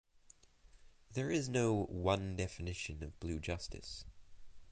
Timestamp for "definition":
2.35-3.03